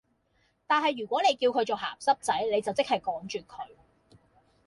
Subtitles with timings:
[0.65, 3.67] 但系如果你叫佢做鹹濕仔，你就即係趕絕佢